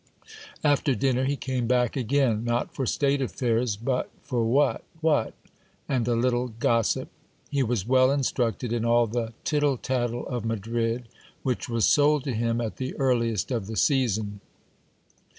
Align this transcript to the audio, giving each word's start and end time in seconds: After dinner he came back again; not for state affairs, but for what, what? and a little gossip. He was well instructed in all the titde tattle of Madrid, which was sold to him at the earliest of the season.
After 0.63 0.95
dinner 0.95 1.25
he 1.25 1.35
came 1.35 1.67
back 1.67 1.95
again; 1.95 2.43
not 2.43 2.73
for 2.73 2.87
state 2.87 3.21
affairs, 3.21 3.75
but 3.75 4.09
for 4.23 4.43
what, 4.43 4.83
what? 4.99 5.35
and 5.87 6.07
a 6.07 6.15
little 6.15 6.47
gossip. 6.47 7.09
He 7.51 7.61
was 7.61 7.85
well 7.85 8.09
instructed 8.09 8.73
in 8.73 8.83
all 8.83 9.05
the 9.05 9.33
titde 9.45 9.83
tattle 9.83 10.25
of 10.27 10.43
Madrid, 10.43 11.07
which 11.43 11.69
was 11.69 11.85
sold 11.85 12.23
to 12.23 12.33
him 12.33 12.59
at 12.59 12.77
the 12.77 12.95
earliest 12.97 13.51
of 13.51 13.67
the 13.67 13.77
season. 13.77 14.41